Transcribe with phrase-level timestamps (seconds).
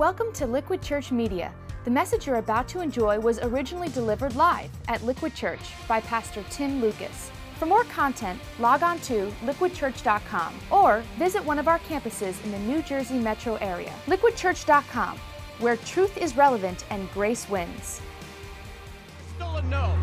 [0.00, 1.52] Welcome to Liquid Church Media.
[1.84, 6.42] The message you're about to enjoy was originally delivered live at Liquid Church by Pastor
[6.48, 7.30] Tim Lucas.
[7.58, 12.58] For more content, log on to liquidchurch.com or visit one of our campuses in the
[12.60, 13.92] New Jersey metro area.
[14.06, 15.18] Liquidchurch.com,
[15.58, 18.00] where truth is relevant and grace wins.
[19.34, 19.94] Still a no.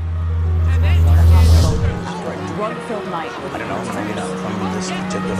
[2.55, 3.31] drug-filled night.
[3.31, 5.37] I don't know, maybe not from this particular.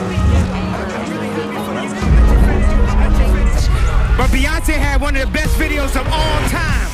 [4.28, 6.90] But Beyonce had one of the best videos of all time.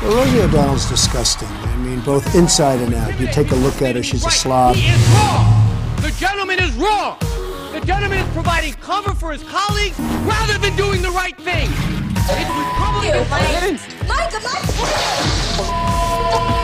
[0.00, 1.48] Well, Rosie O'Donnell's disgusting.
[1.48, 3.18] I mean, both inside and out.
[3.18, 4.76] You take a look at her, she's a slob.
[4.76, 5.96] He is wrong.
[6.02, 7.16] The gentleman is wrong.
[7.72, 11.68] The gentleman is providing cover for his colleagues rather than doing the right thing.
[11.72, 13.82] It's Republican presidents.
[14.06, 14.40] Micah,
[15.58, 16.63] Micah!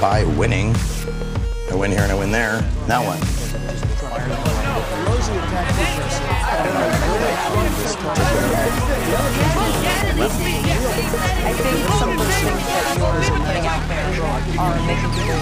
[0.00, 0.74] By winning.
[1.70, 2.60] I win here and I win there.
[2.88, 3.18] Now what?
[11.46, 14.04] I think some of things that yours are putting out there
[14.58, 15.40] are making people.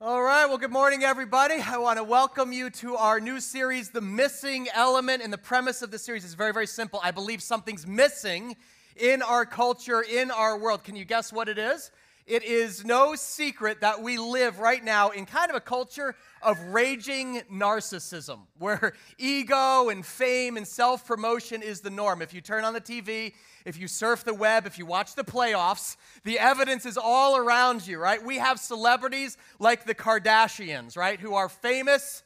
[0.00, 1.56] All right, well, good morning, everybody.
[1.60, 5.22] I want to welcome you to our new series, The Missing Element.
[5.22, 7.00] And the premise of the series is very, very simple.
[7.02, 8.56] I believe something's missing
[8.98, 10.84] in our culture, in our world.
[10.84, 11.90] Can you guess what it is?
[12.28, 16.60] It is no secret that we live right now in kind of a culture of
[16.60, 22.20] raging narcissism, where ego and fame and self promotion is the norm.
[22.20, 23.32] If you turn on the TV,
[23.64, 27.86] if you surf the web, if you watch the playoffs, the evidence is all around
[27.86, 28.22] you, right?
[28.22, 32.22] We have celebrities like the Kardashians, right, who are famous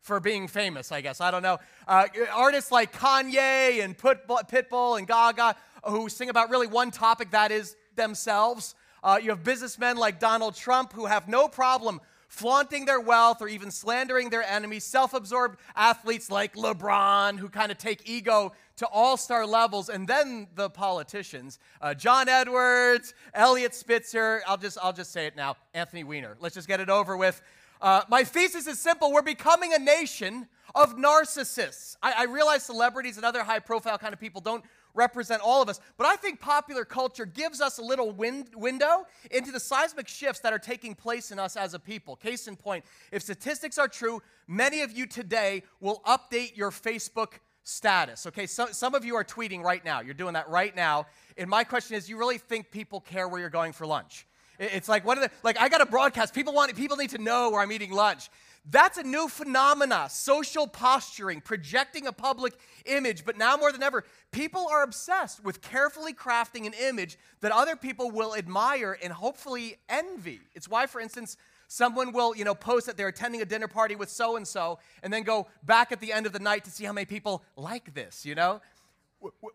[0.00, 1.20] for being famous, I guess.
[1.20, 1.58] I don't know.
[1.86, 7.30] Uh, artists like Kanye and Pitbull, Pitbull and Gaga who sing about really one topic
[7.30, 8.74] that is themselves.
[9.02, 12.00] Uh, you have businessmen like Donald Trump who have no problem
[12.32, 14.84] flaunting their wealth or even slandering their enemies.
[14.84, 19.90] Self absorbed athletes like LeBron who kind of take ego to all star levels.
[19.90, 24.42] And then the politicians uh, John Edwards, Eliot Spitzer.
[24.46, 26.36] I'll just, I'll just say it now Anthony Weiner.
[26.40, 27.42] Let's just get it over with.
[27.82, 29.12] Uh, my thesis is simple.
[29.12, 31.96] We're becoming a nation of narcissists.
[32.02, 34.64] I, I realize celebrities and other high profile kind of people don't
[34.94, 39.06] represent all of us, but I think popular culture gives us a little win- window
[39.30, 42.16] into the seismic shifts that are taking place in us as a people.
[42.16, 47.34] Case in point, if statistics are true, many of you today will update your Facebook
[47.64, 48.26] status.
[48.26, 50.00] Okay, so, some of you are tweeting right now.
[50.00, 51.06] You're doing that right now.
[51.36, 54.26] And my question is, you really think people care where you're going for lunch?
[54.58, 56.34] It's like what are the like I got a broadcast.
[56.34, 58.30] People want people need to know where I'm eating lunch.
[58.64, 62.54] That's a new phenomena, social posturing, projecting a public
[62.86, 67.50] image, but now more than ever, people are obsessed with carefully crafting an image that
[67.50, 70.40] other people will admire and hopefully envy.
[70.54, 71.36] It's why for instance,
[71.66, 74.78] someone will, you know, post that they're attending a dinner party with so and so
[75.02, 77.42] and then go back at the end of the night to see how many people
[77.56, 78.60] like this, you know?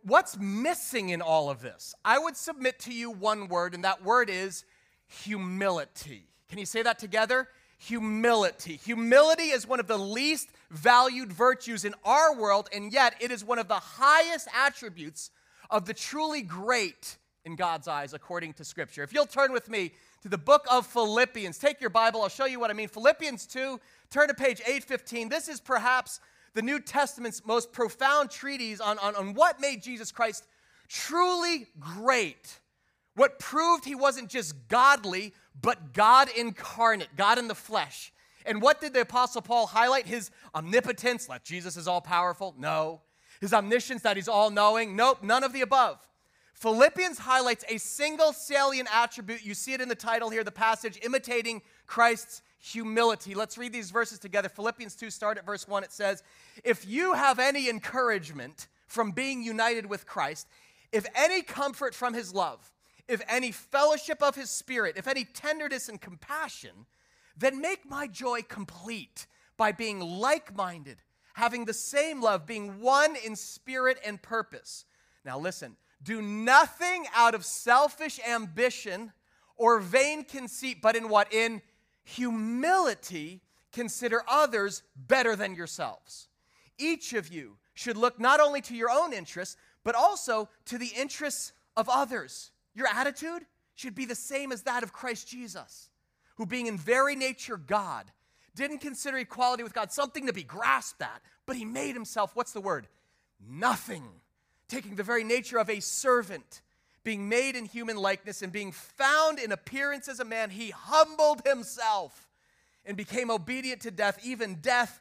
[0.03, 1.93] What's missing in all of this?
[2.03, 4.63] I would submit to you one word, and that word is
[5.07, 6.27] humility.
[6.49, 7.49] Can you say that together?
[7.77, 8.77] Humility.
[8.77, 13.45] Humility is one of the least valued virtues in our world, and yet it is
[13.45, 15.29] one of the highest attributes
[15.69, 19.03] of the truly great in God's eyes, according to Scripture.
[19.03, 22.45] If you'll turn with me to the book of Philippians, take your Bible, I'll show
[22.45, 22.89] you what I mean.
[22.89, 25.29] Philippians 2, turn to page 815.
[25.29, 26.19] This is perhaps
[26.55, 30.47] the New Testament's most profound treatise on, on, on what made Jesus Christ
[30.89, 32.59] truly great.
[33.17, 38.13] What proved he wasn't just godly, but God incarnate, God in the flesh.
[38.45, 40.05] And what did the Apostle Paul highlight?
[40.05, 42.53] His omnipotence, that Jesus is all powerful?
[42.59, 43.01] No.
[43.41, 44.95] His omniscience, that he's all knowing?
[44.95, 45.97] Nope, none of the above.
[46.53, 49.43] Philippians highlights a single salient attribute.
[49.43, 53.33] You see it in the title here, the passage, imitating Christ's humility.
[53.33, 54.47] Let's read these verses together.
[54.47, 55.83] Philippians 2, start at verse 1.
[55.83, 56.21] It says,
[56.63, 60.47] If you have any encouragement from being united with Christ,
[60.91, 62.71] if any comfort from his love,
[63.07, 66.85] if any fellowship of his spirit, if any tenderness and compassion,
[67.37, 70.97] then make my joy complete by being like minded,
[71.33, 74.85] having the same love, being one in spirit and purpose.
[75.23, 79.11] Now, listen, do nothing out of selfish ambition
[79.55, 81.33] or vain conceit, but in what?
[81.33, 81.61] In
[82.03, 86.27] humility, consider others better than yourselves.
[86.77, 90.91] Each of you should look not only to your own interests, but also to the
[90.95, 92.51] interests of others.
[92.77, 93.43] Your attitude
[93.73, 95.89] should be the same as that of Christ Jesus,
[96.35, 98.05] who, being in very nature God,
[98.53, 102.53] didn't consider equality with God something to be grasped at, but he made himself, what's
[102.53, 102.87] the word?
[103.49, 104.03] Nothing,
[104.67, 106.61] taking the very nature of a servant
[107.03, 111.41] being made in human likeness and being found in appearance as a man, he humbled
[111.47, 112.29] himself
[112.85, 114.99] and became obedient to death, even death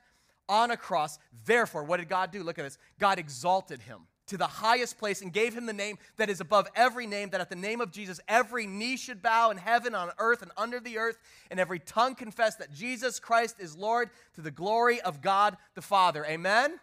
[0.49, 1.19] on a cross.
[1.45, 2.43] Therefore, what did God do?
[2.43, 2.79] Look at this.
[2.99, 6.69] God exalted him to the highest place and gave him the name that is above
[6.75, 10.11] every name, that at the name of Jesus, every knee should bow in heaven, on
[10.19, 11.19] earth, and under the earth,
[11.51, 15.83] and every tongue confess that Jesus Christ is Lord to the glory of God the
[15.83, 16.25] Father.
[16.25, 16.79] Amen?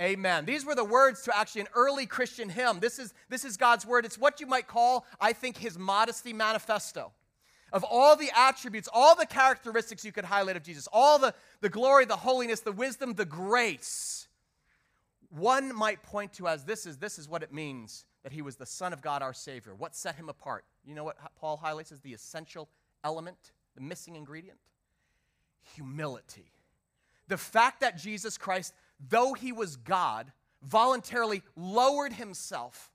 [0.00, 0.44] Amen.
[0.44, 2.80] These were the words to actually an early Christian hymn.
[2.80, 4.04] This is, this is God's word.
[4.04, 7.12] It's what you might call, I think, his modesty manifesto.
[7.72, 11.68] Of all the attributes, all the characteristics you could highlight of Jesus, all the, the
[11.68, 14.28] glory, the holiness, the wisdom, the grace,
[15.36, 18.56] one might point to as this is, this is what it means that he was
[18.56, 19.74] the Son of God, our Savior.
[19.74, 20.64] What set him apart?
[20.84, 22.68] You know what Paul highlights as the essential
[23.02, 24.58] element, the missing ingredient?
[25.74, 26.52] Humility.
[27.28, 28.74] The fact that Jesus Christ
[29.08, 30.32] though he was God,
[30.62, 32.90] voluntarily lowered himself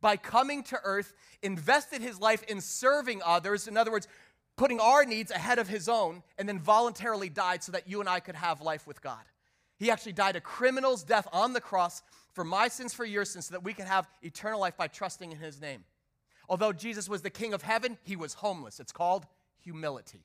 [0.00, 4.08] by coming to earth, invested his life in serving others, in other words,
[4.56, 8.08] putting our needs ahead of his own, and then voluntarily died so that you and
[8.08, 9.20] I could have life with God.
[9.80, 12.02] He actually died a criminal's death on the cross
[12.34, 15.32] for my sins, for your sins, so that we could have eternal life by trusting
[15.32, 15.84] in his name.
[16.50, 18.78] Although Jesus was the king of heaven, he was homeless.
[18.78, 19.26] It's called
[19.64, 20.20] humility.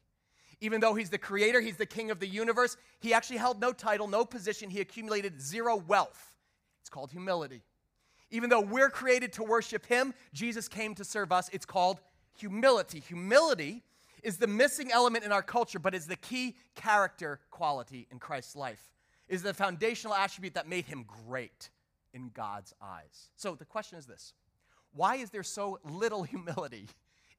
[0.59, 3.71] Even though he's the creator, he's the king of the universe, he actually held no
[3.71, 4.69] title, no position.
[4.69, 6.35] He accumulated zero wealth.
[6.81, 7.63] It's called humility.
[8.31, 11.49] Even though we're created to worship him, Jesus came to serve us.
[11.53, 12.01] It's called
[12.37, 12.99] humility.
[12.99, 13.83] Humility
[14.21, 18.57] is the missing element in our culture, but is the key character quality in Christ's
[18.57, 18.91] life.
[19.27, 21.69] Is the foundational attribute that made him great
[22.13, 23.29] in God's eyes.
[23.35, 24.33] So the question is this
[24.93, 26.87] Why is there so little humility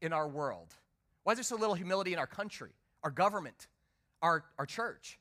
[0.01, 0.75] in our world?
[1.23, 2.73] Why is there so little humility in our country?
[3.07, 3.69] our government,
[4.21, 5.21] our, our church.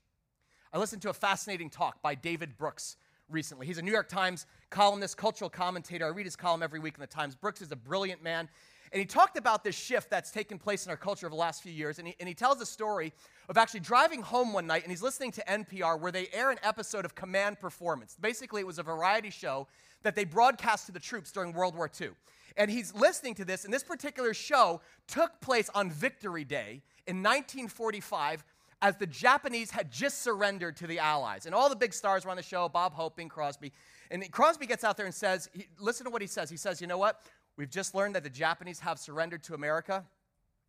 [0.74, 2.98] I listened to a fascinating talk by David Brooks
[3.30, 3.68] recently.
[3.68, 6.04] He's a New York Times columnist, cultural commentator.
[6.06, 7.36] I read his column every week in the Times.
[7.36, 8.50] Brooks is a brilliant man.
[8.96, 11.62] And he talked about this shift that's taken place in our culture over the last
[11.62, 12.00] few years.
[12.00, 13.12] And he, and he tells a story
[13.50, 16.60] of actually driving home one night and he's listening to NPR where they air an
[16.64, 18.16] episode of Command Performance.
[18.18, 19.68] Basically, it was a variety show
[20.04, 22.12] that they broadcast to the troops during World War II.
[22.56, 27.18] And he's listening to this, and this particular show took place on Victory Day in
[27.18, 28.46] 1945
[28.82, 31.48] as the Japanese had just surrendered to the Allies.
[31.48, 33.74] And all the big stars were on the show Bob Hope, Bing Crosby.
[34.10, 36.50] And Crosby gets out there and says, he, listen to what he says.
[36.50, 37.22] He says, you know what?
[37.58, 40.06] We've just learned that the Japanese have surrendered to America,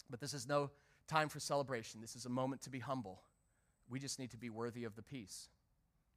[0.09, 0.71] but this is no
[1.09, 2.01] time for celebration.
[2.01, 3.21] This is a moment to be humble.
[3.89, 5.49] We just need to be worthy of the peace.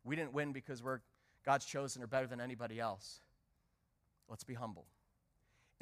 [0.04, 1.00] We didn't win because we're
[1.46, 3.22] God's chosen or better than anybody else.
[4.28, 4.86] Let's be humble.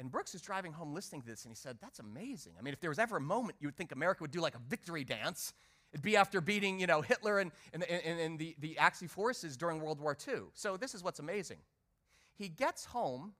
[0.00, 2.52] And Brooks is driving home listening to this, and he said, That's amazing.
[2.58, 4.54] I mean, if there was ever a moment you would think America would do like
[4.54, 5.52] a victory dance,
[5.92, 9.56] it'd be after beating, you know, Hitler and, and, and, and the, the Axis forces
[9.56, 10.42] during World War II.
[10.54, 11.58] So this is what's amazing.
[12.36, 13.32] He gets home,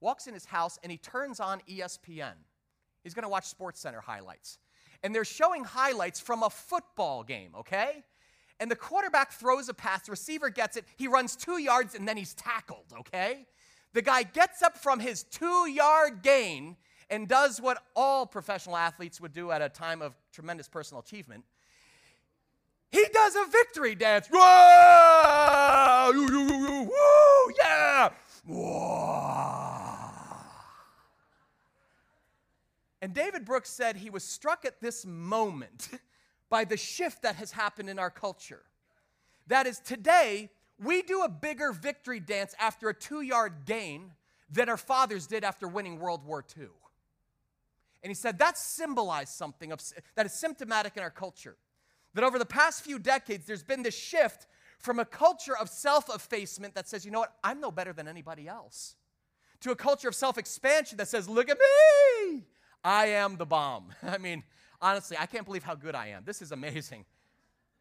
[0.00, 2.34] walks in his house, and he turns on ESPN.
[3.02, 4.58] He's going to watch SportsCenter highlights.
[5.02, 8.02] And they're showing highlights from a football game, okay?
[8.58, 12.16] And the quarterback throws a pass, receiver gets it, he runs two yards, and then
[12.16, 13.46] he's tackled, okay?
[13.92, 16.76] The guy gets up from his two yard gain
[17.08, 21.44] and does what all professional athletes would do at a time of tremendous personal achievement.
[22.90, 24.28] He does a victory dance.
[24.32, 26.12] Whoa!
[26.14, 27.52] Woo!
[27.58, 28.10] Yeah!
[28.46, 29.75] Whoa!
[33.02, 35.88] And David Brooks said he was struck at this moment
[36.48, 38.62] by the shift that has happened in our culture.
[39.48, 40.50] That is, today,
[40.82, 44.12] we do a bigger victory dance after a two yard gain
[44.50, 46.66] than our fathers did after winning World War II.
[48.02, 49.80] And he said that symbolized something of,
[50.14, 51.56] that is symptomatic in our culture.
[52.14, 54.46] That over the past few decades, there's been this shift
[54.78, 58.08] from a culture of self effacement that says, you know what, I'm no better than
[58.08, 58.96] anybody else,
[59.60, 62.44] to a culture of self expansion that says, look at me,
[62.86, 63.88] I am the bomb.
[64.02, 64.44] I mean,
[64.80, 66.22] honestly, I can't believe how good I am.
[66.24, 67.04] This is amazing.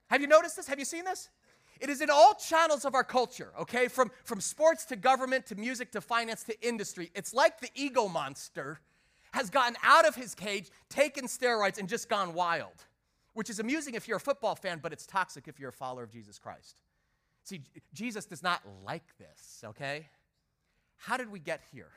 [0.08, 0.68] Have you noticed this?
[0.68, 1.30] Have you seen this?
[1.80, 3.88] It is in all channels of our culture, okay?
[3.88, 7.12] From, from sports to government to music to finance to industry.
[7.14, 8.80] It's like the ego monster
[9.34, 12.86] has gotten out of his cage, taken steroids, and just gone wild,
[13.34, 16.04] which is amusing if you're a football fan, but it's toxic if you're a follower
[16.04, 16.78] of Jesus Christ.
[17.44, 17.62] See,
[17.94, 20.08] Jesus does not like this, okay?
[20.98, 21.92] How did we get here?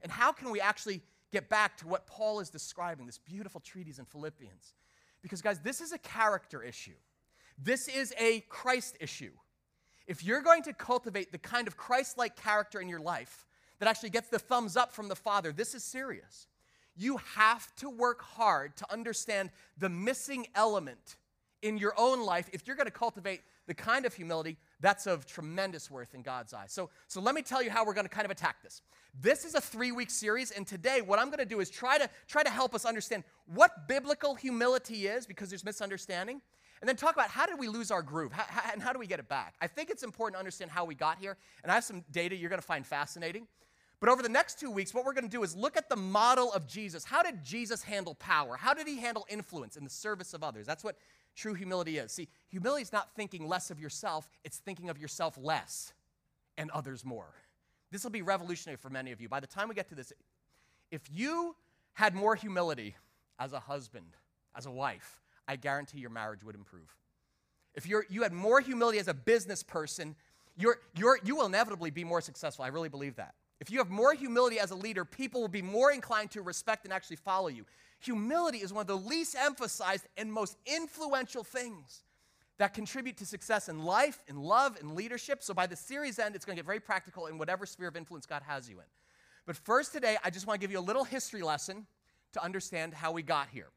[0.00, 1.02] And how can we actually
[1.32, 4.74] get back to what Paul is describing, this beautiful treatise in Philippians?
[5.22, 6.94] Because, guys, this is a character issue.
[7.58, 9.32] This is a Christ issue.
[10.06, 13.46] If you're going to cultivate the kind of Christ like character in your life
[13.78, 16.46] that actually gets the thumbs up from the Father, this is serious.
[16.94, 21.16] You have to work hard to understand the missing element
[21.62, 25.26] in your own life if you're going to cultivate the kind of humility that's of
[25.26, 26.72] tremendous worth in God's eyes.
[26.72, 28.82] So, so let me tell you how we're going to kind of attack this.
[29.18, 32.10] This is a three-week series, and today what I'm going to do is try to
[32.28, 36.42] try to help us understand what biblical humility is, because there's misunderstanding,
[36.82, 39.06] and then talk about how did we lose our groove, how, and how do we
[39.06, 39.54] get it back.
[39.62, 42.36] I think it's important to understand how we got here, and I have some data
[42.36, 43.46] you're going to find fascinating.
[43.98, 45.96] But over the next two weeks, what we're going to do is look at the
[45.96, 47.02] model of Jesus.
[47.02, 48.54] How did Jesus handle power?
[48.54, 50.66] How did he handle influence in the service of others?
[50.66, 50.98] That's what
[51.36, 52.10] true humility is.
[52.10, 55.92] See, humility is not thinking less of yourself, it's thinking of yourself less
[56.58, 57.34] and others more.
[57.92, 59.28] This will be revolutionary for many of you.
[59.28, 60.12] By the time we get to this,
[60.90, 61.54] if you
[61.92, 62.96] had more humility
[63.38, 64.16] as a husband,
[64.56, 66.94] as a wife, I guarantee your marriage would improve.
[67.74, 70.16] If you're, you had more humility as a business person,
[70.56, 72.64] you're, you're, you will inevitably be more successful.
[72.64, 73.34] I really believe that.
[73.60, 76.84] If you have more humility as a leader, people will be more inclined to respect
[76.84, 77.64] and actually follow you.
[78.00, 82.02] Humility is one of the least emphasized and most influential things
[82.58, 85.42] that contribute to success in life, in love, in leadership.
[85.42, 87.96] So by the series end, it's going to get very practical in whatever sphere of
[87.96, 88.86] influence God has you in.
[89.46, 91.86] But first, today, I just want to give you a little history lesson
[92.32, 93.68] to understand how we got here.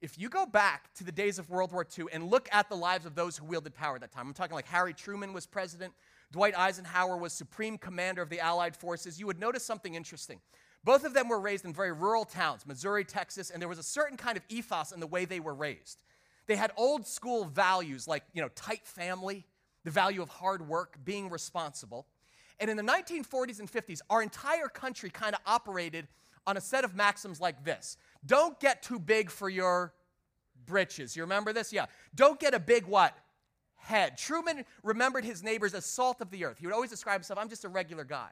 [0.00, 2.76] If you go back to the days of World War II and look at the
[2.76, 5.46] lives of those who wielded power at that time, I'm talking like Harry Truman was
[5.46, 5.94] president,
[6.30, 10.40] Dwight Eisenhower was supreme commander of the Allied forces, you would notice something interesting.
[10.84, 13.82] Both of them were raised in very rural towns, Missouri, Texas, and there was a
[13.82, 16.02] certain kind of ethos in the way they were raised.
[16.46, 19.46] They had old school values like, you know, tight family,
[19.84, 22.06] the value of hard work, being responsible.
[22.60, 26.06] And in the 1940s and 50s, our entire country kind of operated
[26.46, 29.94] on a set of maxims like this Don't get too big for your
[30.66, 31.16] britches.
[31.16, 31.72] You remember this?
[31.72, 31.86] Yeah.
[32.14, 33.16] Don't get a big what?
[33.76, 34.16] Head.
[34.16, 36.58] Truman remembered his neighbors as salt of the earth.
[36.58, 38.30] He would always describe himself, I'm just a regular guy.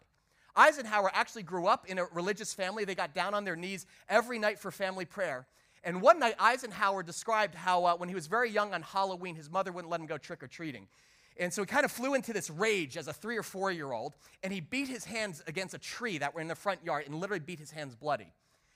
[0.55, 2.85] Eisenhower actually grew up in a religious family.
[2.85, 5.47] They got down on their knees every night for family prayer.
[5.85, 9.51] And one night, Eisenhower described how uh, when he was very young on Halloween, his
[9.51, 10.87] mother wouldn't let him go trick or treating.
[11.39, 13.91] And so he kind of flew into this rage as a three or four year
[13.91, 17.05] old, and he beat his hands against a tree that were in the front yard
[17.07, 18.33] and literally beat his hands bloody.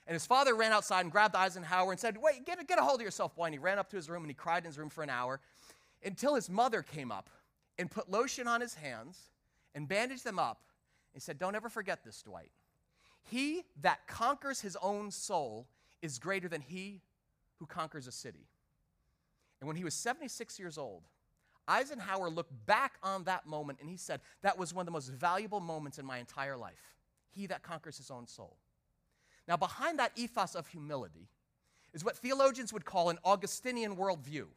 [0.06, 3.00] And his father ran outside and grabbed Eisenhower and said, Wait, get, get a hold
[3.00, 3.44] of yourself, boy.
[3.44, 5.10] And he ran up to his room and he cried in his room for an
[5.10, 5.40] hour
[6.04, 7.28] until his mother came up
[7.78, 9.30] and put lotion on his hands
[9.74, 10.62] and bandaged them up.
[11.16, 12.50] He said, Don't ever forget this, Dwight.
[13.22, 15.66] He that conquers his own soul
[16.02, 17.00] is greater than he
[17.56, 18.46] who conquers a city.
[19.58, 21.04] And when he was 76 years old,
[21.66, 25.08] Eisenhower looked back on that moment and he said, That was one of the most
[25.10, 26.94] valuable moments in my entire life.
[27.30, 28.58] He that conquers his own soul.
[29.48, 31.30] Now, behind that ethos of humility
[31.94, 34.48] is what theologians would call an Augustinian worldview,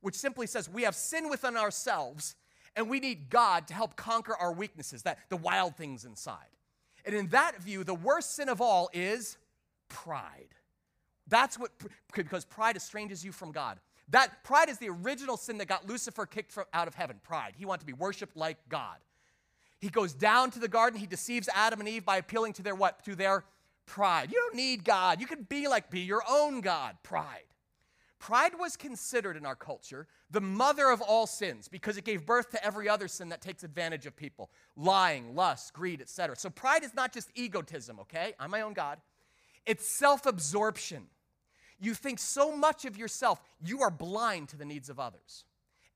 [0.00, 2.36] which simply says we have sin within ourselves
[2.76, 6.38] and we need God to help conquer our weaknesses, that the wild things inside.
[7.04, 9.36] And in that view, the worst sin of all is
[9.88, 10.54] pride.
[11.28, 11.70] That's what,
[12.14, 13.78] because pride estranges you from God.
[14.10, 17.20] That pride is the original sin that got Lucifer kicked from, out of heaven.
[17.22, 17.54] Pride.
[17.56, 18.96] He wanted to be worshiped like God.
[19.80, 20.98] He goes down to the garden.
[20.98, 23.04] He deceives Adam and Eve by appealing to their what?
[23.04, 23.44] To their
[23.86, 24.30] pride.
[24.30, 25.20] You don't need God.
[25.20, 26.96] You can be like, be your own God.
[27.02, 27.44] Pride.
[28.20, 32.50] Pride was considered in our culture the mother of all sins because it gave birth
[32.50, 36.36] to every other sin that takes advantage of people lying, lust, greed, etc.
[36.36, 38.34] So pride is not just egotism, okay?
[38.38, 38.98] I'm my own God.
[39.64, 41.06] It's self absorption.
[41.80, 45.44] You think so much of yourself, you are blind to the needs of others.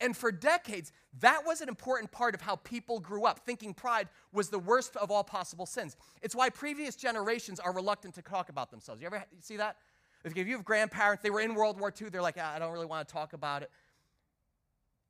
[0.00, 4.08] And for decades, that was an important part of how people grew up, thinking pride
[4.32, 5.94] was the worst of all possible sins.
[6.22, 9.02] It's why previous generations are reluctant to talk about themselves.
[9.02, 9.76] You ever see that?
[10.24, 12.72] If you have grandparents, they were in World War II, they're like, ah, I don't
[12.72, 13.70] really want to talk about it.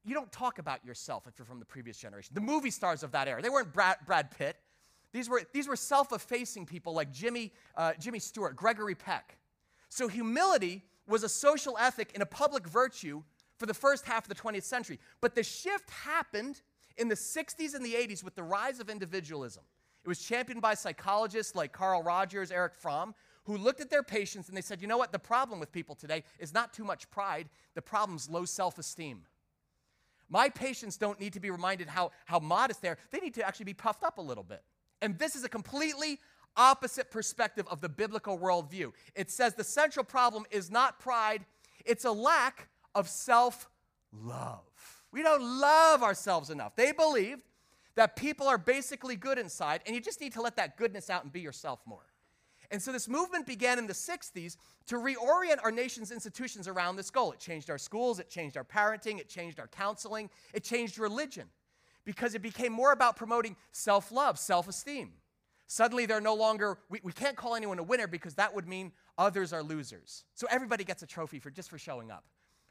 [0.05, 2.35] You don't talk about yourself if you're from the previous generation.
[2.35, 4.57] The movie stars of that era, they weren't Brad, Brad Pitt.
[5.13, 9.39] These were, these were self effacing people like Jimmy, uh, Jimmy Stewart, Gregory Peck.
[9.89, 13.23] So humility was a social ethic and a public virtue
[13.57, 14.99] for the first half of the 20th century.
[15.21, 16.63] But the shift happened
[16.97, 19.63] in the 60s and the 80s with the rise of individualism.
[20.05, 24.49] It was championed by psychologists like Carl Rogers, Erich Fromm, who looked at their patients
[24.49, 25.13] and they said, you know what?
[25.13, 29.23] The problem with people today is not too much pride, the problem's low self esteem.
[30.29, 33.47] My patients don't need to be reminded how, how modest they are, they need to
[33.47, 34.63] actually be puffed up a little bit.
[35.03, 36.19] And this is a completely
[36.57, 38.93] opposite perspective of the biblical worldview.
[39.15, 41.45] It says the central problem is not pride,
[41.85, 43.69] it's a lack of self
[44.13, 44.63] love.
[45.13, 46.75] We don't love ourselves enough.
[46.75, 47.43] They believed
[47.95, 51.23] that people are basically good inside, and you just need to let that goodness out
[51.23, 52.07] and be yourself more.
[52.71, 54.57] And so this movement began in the 60s
[54.87, 57.33] to reorient our nation's institutions around this goal.
[57.33, 61.49] It changed our schools, it changed our parenting, it changed our counseling, it changed religion
[62.05, 65.13] because it became more about promoting self love, self esteem.
[65.67, 68.93] Suddenly, they're no longer, we, we can't call anyone a winner because that would mean
[69.17, 70.25] others are losers.
[70.35, 72.25] So everybody gets a trophy for just for showing up.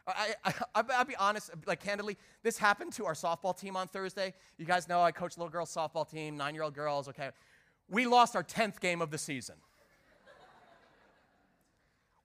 [0.05, 3.87] I, I, I'll, I'll be honest, like candidly, this happened to our softball team on
[3.87, 4.33] Thursday.
[4.57, 7.29] You guys know I coach little girls softball team, nine year old girls, okay.
[7.89, 9.55] We lost our 10th game of the season.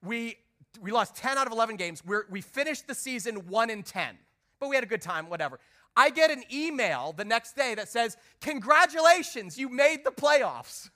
[0.04, 0.36] We,
[0.80, 2.02] we lost 10 out of 11 games.
[2.04, 4.16] We're, we finished the season 1 in 10,
[4.60, 5.58] but we had a good time, whatever.
[5.96, 10.90] I get an email the next day that says, Congratulations, you made the playoffs.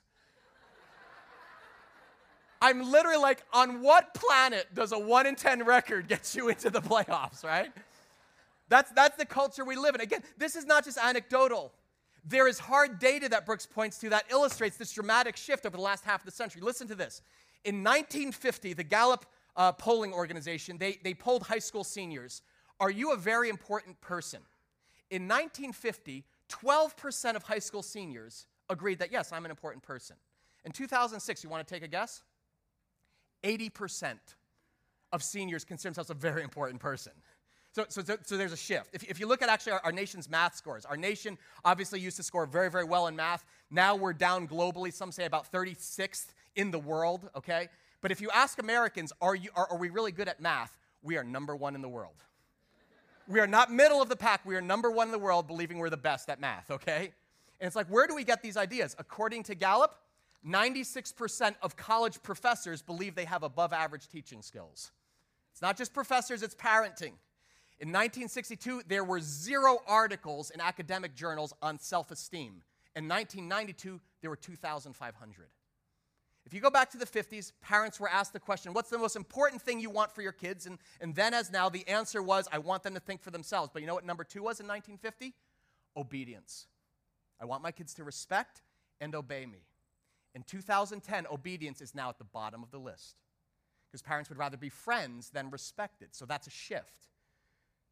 [2.61, 6.69] I'm literally like, on what planet does a 1 in 10 record get you into
[6.69, 7.71] the playoffs, right?
[8.69, 10.01] That's, that's the culture we live in.
[10.01, 11.73] Again, this is not just anecdotal.
[12.25, 15.83] There is hard data that Brooks points to that illustrates this dramatic shift over the
[15.83, 16.61] last half of the century.
[16.61, 17.21] Listen to this.
[17.65, 22.41] In 1950, the Gallup uh, polling organization, they, they polled high school seniors.
[22.79, 24.41] Are you a very important person?
[25.09, 30.15] In 1950, 12% of high school seniors agreed that, yes, I'm an important person.
[30.65, 32.21] In 2006, you want to take a guess?
[33.43, 34.17] 80%
[35.11, 37.13] of seniors consider themselves a very important person.
[37.73, 38.89] So, so, so, there's a shift.
[38.93, 42.17] If, if you look at actually our, our, nation's math scores, our nation obviously used
[42.17, 43.43] to score very, very well in math.
[43.71, 47.69] Now we're down globally, some say about 36th in the world, okay?
[48.01, 50.77] But if you ask Americans, are, you, are, are we really good at math?
[51.01, 52.15] We are number one in the world.
[53.27, 54.45] we are not middle of the pack.
[54.45, 57.13] We are number one in the world, believing we're the best at math, okay?
[57.59, 58.95] And it's like, where do we get these ideas?
[58.99, 59.95] According to Gallup,
[60.45, 64.91] 96% of college professors believe they have above average teaching skills.
[65.51, 67.13] It's not just professors, it's parenting.
[67.79, 72.63] In 1962, there were zero articles in academic journals on self esteem.
[72.95, 75.47] In 1992, there were 2,500.
[76.45, 79.15] If you go back to the 50s, parents were asked the question, What's the most
[79.15, 80.65] important thing you want for your kids?
[80.65, 83.69] And, and then, as now, the answer was, I want them to think for themselves.
[83.73, 85.33] But you know what number two was in 1950?
[85.95, 86.67] Obedience.
[87.39, 88.61] I want my kids to respect
[88.99, 89.59] and obey me.
[90.35, 93.17] In 2010, obedience is now at the bottom of the list
[93.91, 96.09] because parents would rather be friends than respected.
[96.11, 97.07] So that's a shift.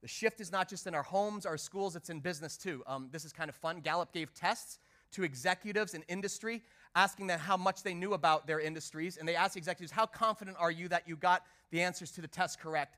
[0.01, 2.83] The shift is not just in our homes, our schools, it's in business too.
[2.87, 3.81] Um, this is kind of fun.
[3.81, 4.79] Gallup gave tests
[5.11, 6.63] to executives in industry,
[6.95, 9.17] asking them how much they knew about their industries.
[9.17, 12.21] And they asked the executives, How confident are you that you got the answers to
[12.21, 12.97] the test correct?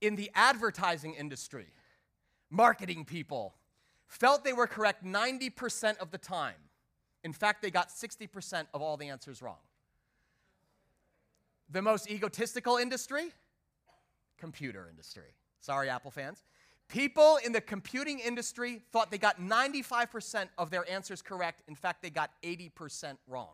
[0.00, 1.66] In the advertising industry,
[2.50, 3.54] marketing people
[4.06, 6.54] felt they were correct 90% of the time.
[7.24, 9.56] In fact, they got 60% of all the answers wrong.
[11.70, 13.32] The most egotistical industry?
[14.38, 15.34] Computer industry.
[15.60, 16.42] Sorry, Apple fans.
[16.92, 21.62] People in the computing industry thought they got 95% of their answers correct.
[21.66, 23.48] In fact, they got 80% wrong.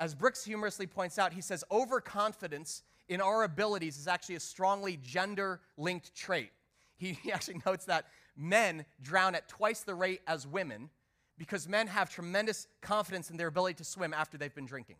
[0.00, 4.98] As Brooks humorously points out, he says overconfidence in our abilities is actually a strongly
[5.00, 6.50] gender linked trait.
[6.96, 10.90] He, he actually notes that men drown at twice the rate as women
[11.38, 14.96] because men have tremendous confidence in their ability to swim after they've been drinking.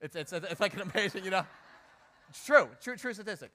[0.00, 1.46] It's, it's, it's like an amazing, you know.
[2.30, 3.52] It's true, true, true statistic.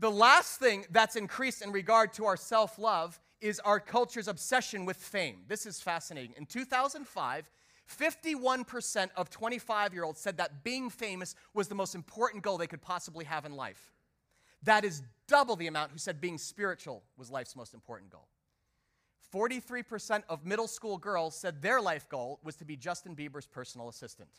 [0.00, 4.84] The last thing that's increased in regard to our self love is our culture's obsession
[4.84, 5.40] with fame.
[5.48, 6.34] This is fascinating.
[6.36, 7.50] In 2005,
[7.88, 12.66] 51% of 25 year olds said that being famous was the most important goal they
[12.66, 13.92] could possibly have in life.
[14.62, 18.28] That is double the amount who said being spiritual was life's most important goal.
[19.32, 23.88] 43% of middle school girls said their life goal was to be Justin Bieber's personal
[23.88, 24.30] assistant.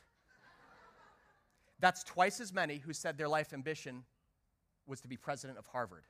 [1.80, 4.04] That's twice as many who said their life ambition
[4.90, 6.04] was to be president of Harvard.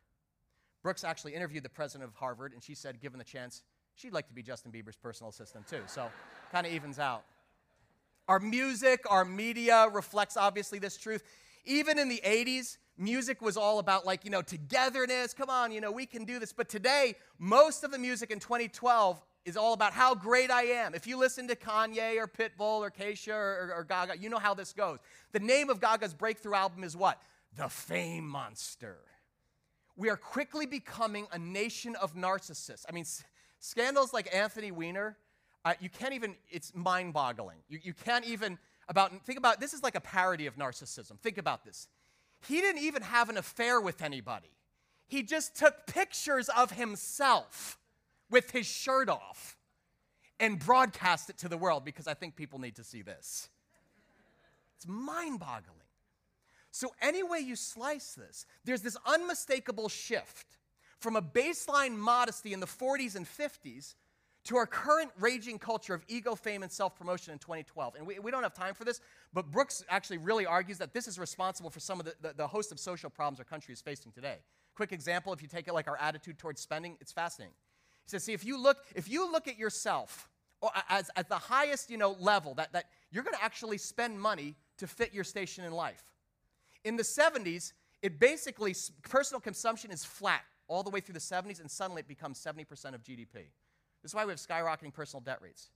[0.82, 3.63] Brooks actually interviewed the president of Harvard, and she said, given the chance,
[3.96, 5.82] she'd like to be Justin Bieber's personal assistant too.
[5.88, 6.10] So,
[6.52, 7.24] kind of evens out.
[8.28, 11.24] Our music, our media reflects obviously this truth.
[11.65, 15.34] Even in the 80s, music was all about like, you know, togetherness.
[15.34, 16.54] Come on, you know, we can do this.
[16.54, 20.94] But today, most of the music in 2012 is all about how great I am.
[20.94, 24.38] If you listen to Kanye or Pitbull or Kesha or, or, or Gaga, you know
[24.38, 25.00] how this goes.
[25.32, 27.22] The name of Gaga's breakthrough album is what?
[27.56, 28.98] The Fame Monster.
[29.96, 32.86] We are quickly becoming a nation of narcissists.
[32.88, 33.24] I mean, s-
[33.60, 35.18] scandals like Anthony Weiner,
[35.66, 37.58] uh, you can't even, it's mind boggling.
[37.68, 38.58] You, you can't even,
[38.88, 41.20] about, think about, this is like a parody of narcissism.
[41.20, 41.88] Think about this.
[42.48, 44.52] He didn't even have an affair with anybody.
[45.08, 47.78] He just took pictures of himself
[48.30, 49.58] with his shirt off
[50.40, 53.50] and broadcast it to the world because I think people need to see this.
[54.78, 55.79] It's mind boggling.
[56.72, 60.58] So, any way you slice this, there's this unmistakable shift
[61.00, 63.96] from a baseline modesty in the 40s and 50s
[64.46, 67.96] to our current raging culture of ego, fame, and self promotion in 2012.
[67.96, 69.02] And we, we don't have time for this,
[69.34, 72.48] but Brooks actually really argues that this is responsible for some of the, the, the
[72.48, 74.38] host of social problems our country is facing today.
[74.76, 77.56] Quick example if you take it like our attitude towards spending, it's fascinating.
[78.06, 80.30] He says, see, if you look, if you look at yourself
[80.90, 84.56] as at the highest you know, level, that, that you're going to actually spend money
[84.78, 86.04] to fit your station in life.
[86.84, 91.60] In the 70s, it basically, personal consumption is flat all the way through the 70s,
[91.60, 93.50] and suddenly it becomes 70% of GDP.
[94.02, 95.72] This is why we have skyrocketing personal debt rates.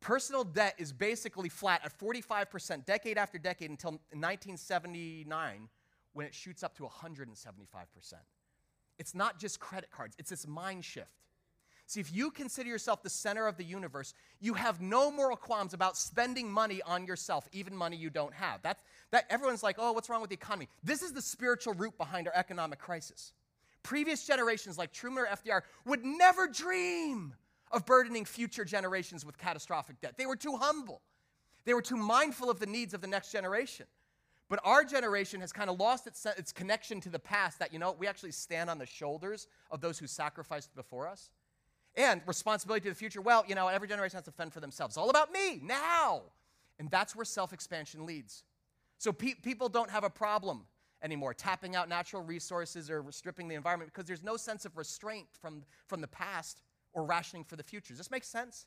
[0.00, 5.68] Personal debt is basically flat at 45% decade after decade until 1979
[6.12, 7.34] when it shoots up to 175%.
[8.98, 11.14] It's not just credit cards, it's this mind shift.
[11.88, 15.72] See, if you consider yourself the center of the universe, you have no moral qualms
[15.72, 18.60] about spending money on yourself, even money you don't have.
[18.60, 20.68] That's, that, everyone's like, oh, what's wrong with the economy?
[20.84, 23.32] This is the spiritual root behind our economic crisis.
[23.82, 27.32] Previous generations like Truman or FDR would never dream
[27.72, 30.18] of burdening future generations with catastrophic debt.
[30.18, 31.00] They were too humble.
[31.64, 33.86] They were too mindful of the needs of the next generation.
[34.50, 37.78] But our generation has kind of lost its, its connection to the past that, you
[37.78, 41.30] know, we actually stand on the shoulders of those who sacrificed before us.
[41.98, 44.92] And responsibility to the future, well, you know, every generation has to fend for themselves.
[44.92, 46.22] It's all about me now.
[46.78, 48.44] And that's where self expansion leads.
[48.98, 50.64] So pe- people don't have a problem
[51.02, 55.26] anymore tapping out natural resources or stripping the environment because there's no sense of restraint
[55.40, 57.88] from, from the past or rationing for the future.
[57.88, 58.66] Does this make sense?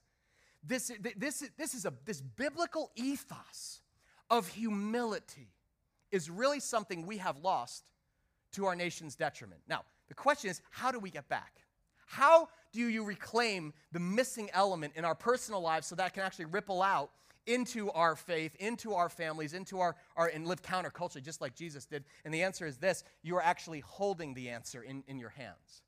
[0.64, 3.82] This, this, this is a this biblical ethos
[4.30, 5.50] of humility
[6.12, 7.86] is really something we have lost
[8.54, 9.62] to our nation's detriment.
[9.68, 11.62] Now, the question is, how do we get back?
[12.06, 16.46] How do you reclaim the missing element in our personal lives so that can actually
[16.46, 17.12] ripple out
[17.48, 21.86] into our faith, into our families, into our, our and live counterculturally, just like Jesus
[21.86, 22.04] did?
[22.24, 25.82] And the answer is this you are actually holding the answer in, in your hands.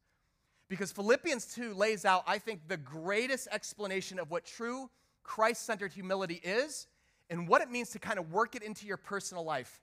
[0.70, 4.90] Because Philippians 2 lays out, I think, the greatest explanation of what true
[5.22, 6.88] Christ centered humility is
[7.30, 9.80] and what it means to kind of work it into your personal life.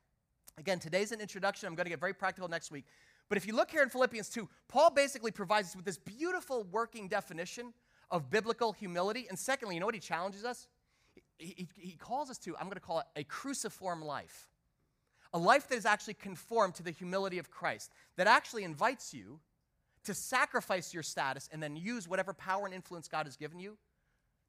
[0.58, 1.66] Again, today's an introduction.
[1.66, 2.84] I'm going to get very practical next week.
[3.30, 6.64] But if you look here in Philippians 2, Paul basically provides us with this beautiful
[6.64, 7.72] working definition
[8.10, 9.26] of biblical humility.
[9.30, 10.66] And secondly, you know what he challenges us?
[11.38, 14.48] He, he, he calls us to, I'm going to call it a cruciform life.
[15.32, 19.38] A life that is actually conformed to the humility of Christ, that actually invites you
[20.02, 23.78] to sacrifice your status and then use whatever power and influence God has given you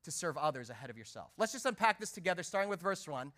[0.06, 1.30] to serve others ahead of yourself.
[1.38, 3.32] Let's just unpack this together, starting with verse 1.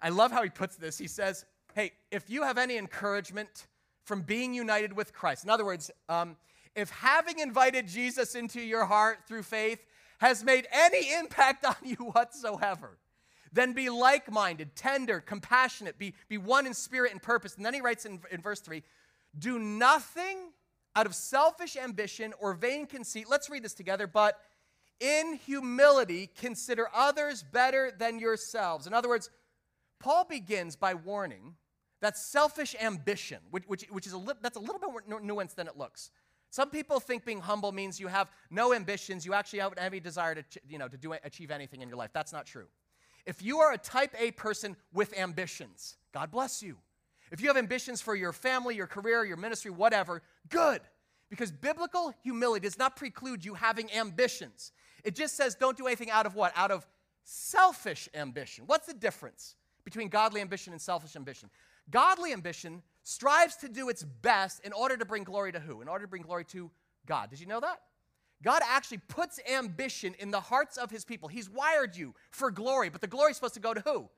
[0.00, 0.96] I love how he puts this.
[0.96, 3.66] He says, Hey, if you have any encouragement
[4.10, 6.36] from being united with Christ, in other words, um,
[6.74, 9.86] if having invited Jesus into your heart through faith
[10.18, 12.98] has made any impact on you whatsoever,
[13.52, 17.54] then be like minded, tender, compassionate, be, be one in spirit and purpose.
[17.54, 18.82] And then he writes in, in verse 3
[19.38, 20.38] do nothing
[20.96, 23.26] out of selfish ambition or vain conceit.
[23.30, 24.08] Let's read this together.
[24.08, 24.40] But
[24.98, 28.88] in humility, consider others better than yourselves.
[28.88, 29.30] In other words,
[30.00, 31.54] Paul begins by warning
[32.00, 35.34] that selfish ambition, which, which, which is a li- that's a little bit more nu-
[35.34, 36.10] nuanced than it looks.
[36.50, 40.34] Some people think being humble means you have no ambitions, you actually have any desire
[40.34, 42.10] to, you know, to do, achieve anything in your life.
[42.12, 42.66] That's not true.
[43.24, 46.76] If you are a type A person with ambitions, God bless you.
[47.30, 50.80] If you have ambitions for your family, your career, your ministry, whatever, good.
[51.28, 54.72] Because biblical humility does not preclude you having ambitions.
[55.04, 56.52] It just says don't do anything out of what?
[56.56, 56.84] Out of
[57.22, 58.64] selfish ambition.
[58.66, 61.50] What's the difference between godly ambition and selfish ambition?
[61.90, 65.80] Godly ambition strives to do its best in order to bring glory to who?
[65.80, 66.70] In order to bring glory to
[67.06, 67.30] God.
[67.30, 67.80] Did you know that?
[68.42, 71.28] God actually puts ambition in the hearts of his people.
[71.28, 74.08] He's wired you for glory, but the glory is supposed to go to who?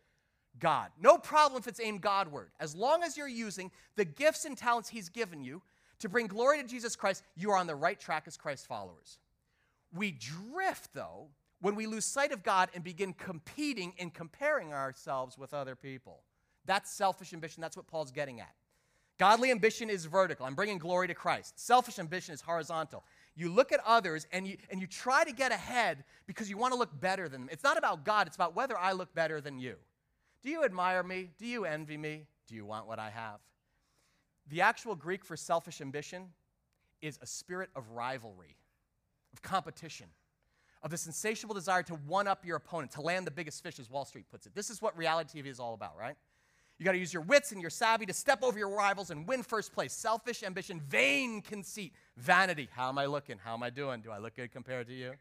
[0.59, 0.91] God.
[1.01, 2.51] No problem if it's aimed Godward.
[2.61, 5.63] As long as you're using the gifts and talents he's given you
[5.99, 9.19] to bring glory to Jesus Christ, you are on the right track as Christ followers.
[9.95, 11.29] We drift, though,
[11.61, 16.21] when we lose sight of God and begin competing and comparing ourselves with other people.
[16.65, 17.61] That's selfish ambition.
[17.61, 18.55] That's what Paul's getting at.
[19.19, 20.47] Godly ambition is vertical.
[20.47, 21.59] I'm bringing glory to Christ.
[21.61, 23.05] Selfish ambition is horizontal.
[23.35, 26.73] You look at others and you, and you try to get ahead because you want
[26.73, 27.49] to look better than them.
[27.53, 29.77] It's not about God, it's about whether I look better than you.
[30.43, 31.31] Do you admire me?
[31.39, 32.27] Do you envy me?
[32.49, 33.39] Do you want what I have?
[34.49, 36.31] The actual Greek for selfish ambition
[37.01, 38.57] is a spirit of rivalry,
[39.33, 40.07] of competition,
[40.83, 43.89] of this insatiable desire to one up your opponent, to land the biggest fish, as
[43.89, 44.55] Wall Street puts it.
[44.55, 46.17] This is what reality TV is all about, right?
[46.83, 49.25] You got to use your wits and your savvy to step over your rivals and
[49.25, 49.93] win first place.
[49.93, 52.69] Selfish ambition, vain conceit, vanity.
[52.73, 53.39] How am I looking?
[53.39, 54.01] How am I doing?
[54.01, 55.13] Do I look good compared to you?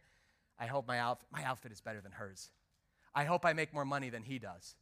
[0.57, 2.49] I hope my outfit, my outfit is better than hers.
[3.13, 4.75] I hope I make more money than he does.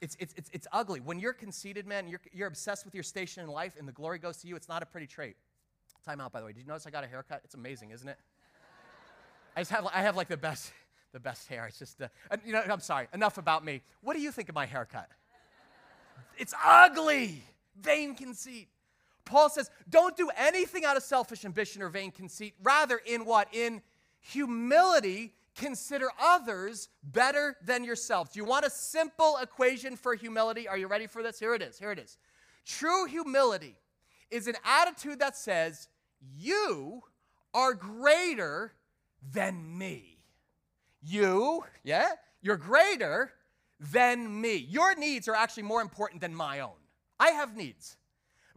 [0.00, 1.00] It's, it's, it's, it's ugly.
[1.00, 4.18] When you're conceited, man, you're, you're obsessed with your station in life and the glory
[4.18, 5.36] goes to you, it's not a pretty trait.
[6.06, 6.54] Time out, by the way.
[6.54, 7.42] Did you notice I got a haircut?
[7.44, 8.16] It's amazing, isn't it?
[9.54, 10.72] I just have, I have like the best,
[11.12, 11.66] the best hair.
[11.66, 12.08] It's just, uh,
[12.46, 13.08] you know, I'm sorry.
[13.12, 13.82] Enough about me.
[14.00, 15.10] What do you think of my haircut?
[16.38, 17.42] It's ugly.
[17.80, 18.68] Vain conceit.
[19.24, 22.54] Paul says, don't do anything out of selfish ambition or vain conceit.
[22.62, 23.48] Rather, in what?
[23.52, 23.82] In
[24.20, 28.32] humility, consider others better than yourself.
[28.32, 30.68] Do you want a simple equation for humility?
[30.68, 31.38] Are you ready for this?
[31.38, 31.78] Here it is.
[31.78, 32.18] Here it is.
[32.66, 33.76] True humility
[34.30, 35.88] is an attitude that says,
[36.36, 37.02] You
[37.52, 38.72] are greater
[39.32, 40.18] than me.
[41.02, 43.32] You, yeah, you're greater
[43.92, 44.56] than me.
[44.56, 46.76] Your needs are actually more important than my own.
[47.18, 47.96] I have needs,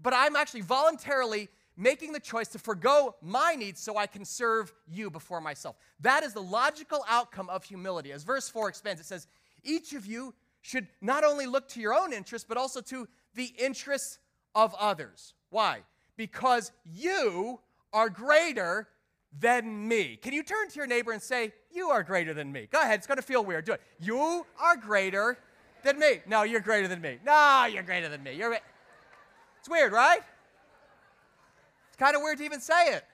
[0.01, 4.73] but I'm actually voluntarily making the choice to forego my needs so I can serve
[4.87, 5.77] you before myself.
[5.99, 8.11] That is the logical outcome of humility.
[8.11, 9.27] As verse 4 expands, it says,
[9.63, 13.53] Each of you should not only look to your own interests, but also to the
[13.59, 14.17] interests
[14.55, 15.35] of others.
[15.49, 15.81] Why?
[16.17, 17.59] Because you
[17.93, 18.87] are greater
[19.37, 20.17] than me.
[20.17, 22.67] Can you turn to your neighbor and say, You are greater than me?
[22.71, 23.65] Go ahead, it's gonna feel weird.
[23.65, 23.81] Do it.
[23.99, 25.37] You are greater
[25.83, 26.21] than me.
[26.25, 27.19] No, you're greater than me.
[27.23, 28.33] No, you're greater than me.
[28.33, 28.57] You're.
[29.59, 30.21] It's weird, right?
[31.89, 33.05] It's kind of weird to even say it.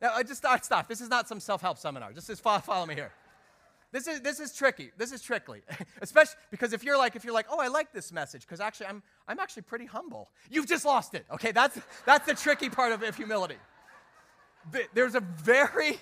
[0.00, 0.88] Now, I just stop, stop.
[0.88, 2.14] This is not some self-help seminar.
[2.14, 3.12] Just, just follow, follow me here.
[3.92, 4.90] This is this is tricky.
[4.96, 5.60] This is tricky,
[6.00, 8.86] especially because if you're like if you're like, oh, I like this message because actually
[8.86, 10.30] I'm I'm actually pretty humble.
[10.50, 11.26] You've just lost it.
[11.30, 13.56] Okay, that's that's the tricky part of humility.
[14.94, 15.98] There's a very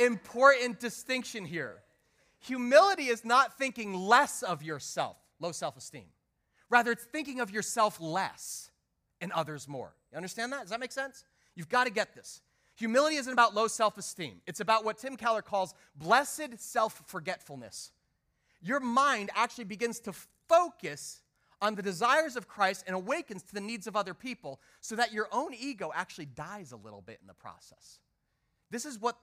[0.00, 1.82] important distinction here.
[2.40, 6.06] Humility is not thinking less of yourself, low self-esteem.
[6.70, 8.70] Rather, it's thinking of yourself less
[9.20, 9.94] and others more.
[10.10, 10.62] You understand that?
[10.62, 11.24] Does that make sense?
[11.54, 12.40] You've got to get this.
[12.76, 17.92] Humility isn't about low self esteem, it's about what Tim Keller calls blessed self forgetfulness.
[18.62, 20.12] Your mind actually begins to
[20.48, 21.22] focus
[21.62, 25.12] on the desires of Christ and awakens to the needs of other people so that
[25.12, 28.00] your own ego actually dies a little bit in the process.
[28.70, 29.16] This is what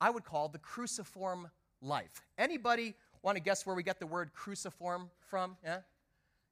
[0.00, 2.22] I would call the cruciform life.
[2.36, 5.56] Anybody want to guess where we get the word cruciform from?
[5.64, 5.80] Yeah?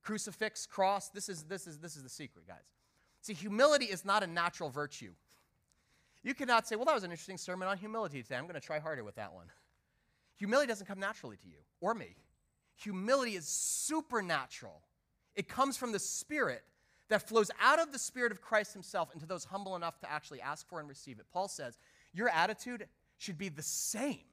[0.03, 1.09] Crucifix, cross.
[1.09, 2.57] This is this is this is the secret, guys.
[3.23, 5.13] See, humility is not a natural virtue.
[6.23, 8.37] You cannot say, well, that was an interesting sermon on humility today.
[8.37, 9.47] I'm going to try harder with that one.
[10.39, 12.17] Humility doesn't come naturally to you or me.
[12.77, 14.83] Humility is supernatural.
[15.35, 16.63] It comes from the Spirit
[17.09, 20.41] that flows out of the Spirit of Christ Himself into those humble enough to actually
[20.41, 21.27] ask for and receive it.
[21.33, 21.79] Paul says,
[22.13, 22.87] Your attitude
[23.19, 24.25] should be the same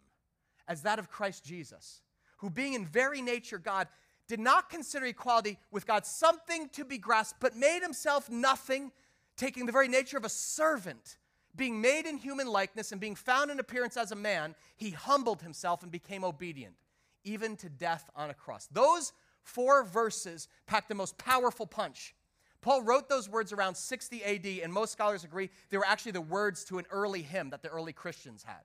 [0.68, 2.02] as that of Christ Jesus,
[2.38, 3.88] who, being in very nature God,
[4.28, 8.92] did not consider equality with God something to be grasped, but made Himself nothing,
[9.36, 11.18] taking the very nature of a servant
[11.56, 15.42] being made in human likeness and being found in appearance as a man, he humbled
[15.42, 16.76] himself and became obedient,
[17.24, 18.68] even to death on a cross.
[18.72, 22.16] Those four verses pack the most powerful punch.
[22.62, 26.22] Paul wrote those words around 60 AD, and most scholars agree they were actually the
[26.22, 28.62] words to an early hymn that the early Christians had.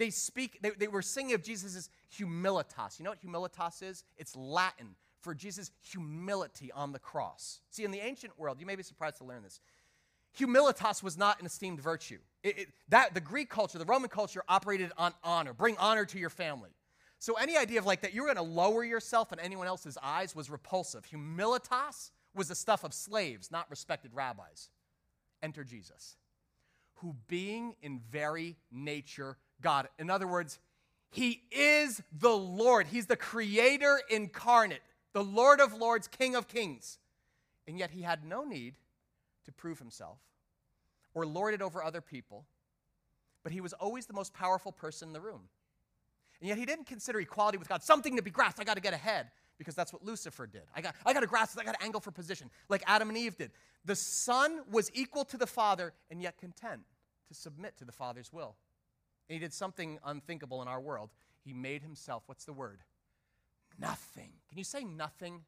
[0.00, 2.98] They speak, they, they were singing of Jesus' humilitas.
[2.98, 4.02] You know what humilitas is?
[4.16, 7.60] It's Latin for Jesus' humility on the cross.
[7.68, 9.60] See, in the ancient world, you may be surprised to learn this
[10.38, 12.18] humilitas was not an esteemed virtue.
[12.42, 15.52] It, it, that the Greek culture, the Roman culture operated on honor.
[15.52, 16.70] Bring honor to your family.
[17.18, 20.34] So any idea of like that you're going to lower yourself in anyone else's eyes
[20.34, 21.04] was repulsive.
[21.04, 24.70] Humilitas was the stuff of slaves, not respected rabbis.
[25.42, 26.16] Enter Jesus,
[26.94, 29.88] who being in very nature God.
[29.98, 30.58] In other words,
[31.10, 32.86] he is the Lord.
[32.86, 36.98] He's the creator incarnate, the Lord of lords, King of kings.
[37.66, 38.74] And yet he had no need
[39.44, 40.18] to prove himself
[41.14, 42.44] or lord it over other people,
[43.42, 45.42] but he was always the most powerful person in the room.
[46.40, 48.60] And yet he didn't consider equality with God something to be grasped.
[48.60, 50.62] I got to get ahead because that's what Lucifer did.
[50.74, 53.18] I got, I got to grasp I got to angle for position, like Adam and
[53.18, 53.50] Eve did.
[53.84, 56.82] The Son was equal to the Father and yet content
[57.28, 58.54] to submit to the Father's will.
[59.30, 61.10] And he did something unthinkable in our world.
[61.44, 62.80] He made himself, what's the word?
[63.78, 64.32] Nothing.
[64.48, 65.42] Can you say nothing?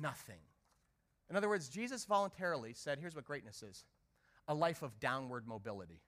[0.00, 0.40] Nothing.
[1.28, 3.84] In other words, Jesus voluntarily said, here's what greatness is
[4.48, 6.00] a life of downward mobility.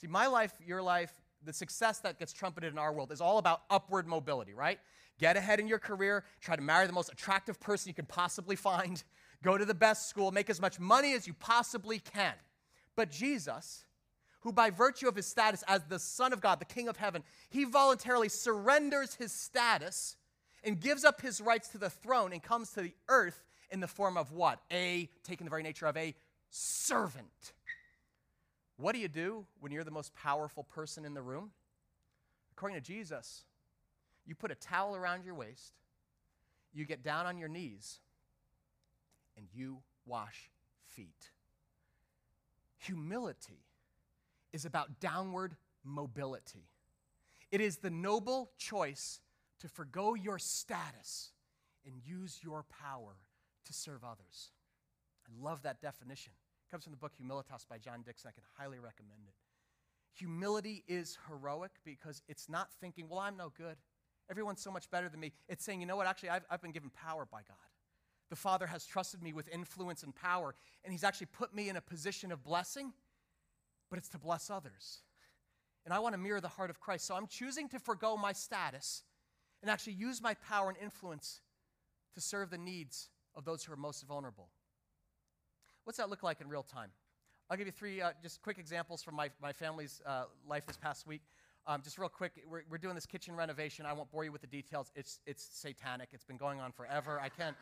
[0.00, 1.12] See, my life, your life,
[1.44, 4.80] the success that gets trumpeted in our world is all about upward mobility, right?
[5.20, 8.56] Get ahead in your career, try to marry the most attractive person you can possibly
[8.56, 9.04] find,
[9.44, 12.34] go to the best school, make as much money as you possibly can.
[12.96, 13.85] But Jesus,
[14.46, 17.24] who by virtue of his status as the Son of God, the King of heaven,
[17.50, 20.14] he voluntarily surrenders his status
[20.62, 23.88] and gives up his rights to the throne and comes to the earth in the
[23.88, 24.60] form of what?
[24.72, 26.14] A, taking the very nature of a
[26.48, 27.54] servant.
[28.76, 31.50] What do you do when you're the most powerful person in the room?
[32.52, 33.42] According to Jesus,
[34.26, 35.72] you put a towel around your waist,
[36.72, 37.98] you get down on your knees,
[39.36, 40.50] and you wash
[40.94, 41.32] feet.
[42.78, 43.65] Humility
[44.56, 46.66] is about downward mobility.
[47.52, 49.20] It is the noble choice
[49.60, 51.32] to forego your status
[51.84, 53.16] and use your power
[53.66, 54.50] to serve others.
[55.28, 56.32] I love that definition.
[56.66, 58.28] It comes from the book Humilitas by John Dickson.
[58.28, 59.34] I can highly recommend it.
[60.18, 63.76] Humility is heroic because it's not thinking, well, I'm no good.
[64.30, 65.32] Everyone's so much better than me.
[65.48, 67.56] It's saying, you know what, actually, I've, I've been given power by God.
[68.30, 71.76] The Father has trusted me with influence and power, and He's actually put me in
[71.76, 72.92] a position of blessing,
[73.90, 75.00] but it's to bless others.
[75.84, 77.06] And I want to mirror the heart of Christ.
[77.06, 79.02] So I'm choosing to forego my status
[79.62, 81.40] and actually use my power and influence
[82.14, 84.48] to serve the needs of those who are most vulnerable.
[85.84, 86.90] What's that look like in real time?
[87.48, 90.76] I'll give you three uh, just quick examples from my, my family's uh, life this
[90.76, 91.22] past week.
[91.68, 93.86] Um, just real quick, we're, we're doing this kitchen renovation.
[93.86, 94.90] I won't bore you with the details.
[94.96, 96.08] It's, it's satanic.
[96.12, 97.20] It's been going on forever.
[97.20, 97.56] I can't.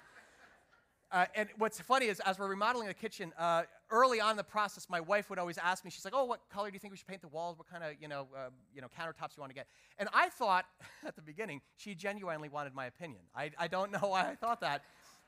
[1.12, 4.44] Uh, and what's funny is, as we're remodeling the kitchen, uh, early on in the
[4.44, 6.92] process, my wife would always ask me, she's like, "Oh, what color do you think
[6.92, 7.56] we should paint the walls?
[7.56, 9.66] What kind of, you know, uh, you know, countertops you want to get?"
[9.98, 10.64] And I thought
[11.06, 13.22] at the beginning she genuinely wanted my opinion.
[13.34, 14.82] I, I don't know why I thought that.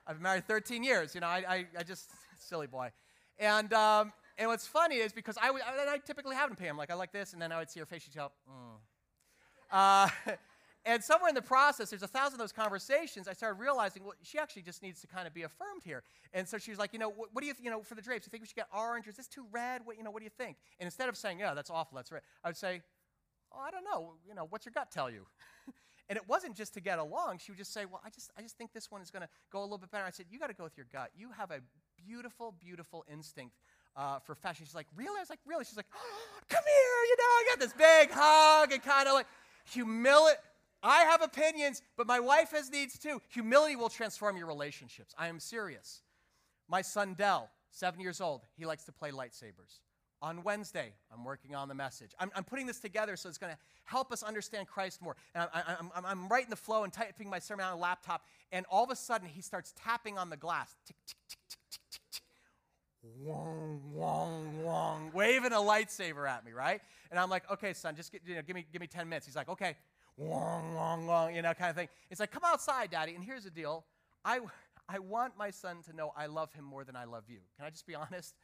[0.06, 1.14] I've been married 13 years.
[1.14, 2.90] You know, I, I, I just silly boy.
[3.38, 6.70] And um, and what's funny is because I, would, I, I typically have them paint
[6.70, 8.02] them like I like this, and then I would see her face.
[8.02, 10.10] She'd go, mm.
[10.86, 13.26] And somewhere in the process, there's a thousand of those conversations.
[13.26, 16.04] I started realizing, well, she actually just needs to kind of be affirmed here.
[16.32, 18.02] And so she was like, you know, what, what do you, you know, for the
[18.02, 19.08] drapes, you think we should get orange?
[19.08, 19.82] Or is this too red?
[19.84, 20.58] What, you know, what do you think?
[20.78, 22.82] And instead of saying, yeah, that's awful, that's red, I would say,
[23.52, 25.26] oh, I don't know, you know, what's your gut tell you?
[26.08, 27.38] and it wasn't just to get along.
[27.38, 29.28] She would just say, well, I just, I just think this one is going to
[29.50, 30.04] go a little bit better.
[30.04, 31.10] I said, you got to go with your gut.
[31.16, 31.58] You have a
[32.06, 33.56] beautiful, beautiful instinct
[33.96, 34.66] uh, for fashion.
[34.66, 35.16] She's like, really?
[35.18, 35.64] I was like, really?
[35.64, 39.14] She's like, oh, come here, you know, I got this big hug and kind of
[39.14, 39.26] like,
[39.72, 40.38] humility.
[40.86, 43.20] I have opinions, but my wife has needs too.
[43.30, 45.14] Humility will transform your relationships.
[45.18, 46.02] I am serious.
[46.68, 49.80] My son Dell, seven years old, he likes to play lightsabers.
[50.22, 52.12] On Wednesday, I'm working on the message.
[52.20, 55.16] I'm, I'm putting this together so it's going to help us understand Christ more.
[55.34, 58.24] And I, am I'm, I'm writing the flow and typing my sermon on a laptop,
[58.52, 60.74] and all of a sudden he starts tapping on the glass.
[60.86, 62.22] Tick, tick, tick, tick, tick, tick, tick.
[63.22, 66.80] Wong, wong, wong, waving a lightsaber at me, right?
[67.10, 69.26] And I'm like, okay, son, just get, you know, give me, give me 10 minutes.
[69.26, 69.76] He's like, okay,
[70.16, 71.88] wong, long, long, you know, kind of thing.
[72.10, 73.14] It's like, come outside, daddy.
[73.14, 73.84] And here's the deal.
[74.24, 74.40] I,
[74.88, 77.38] I want my son to know I love him more than I love you.
[77.56, 78.34] Can I just be honest?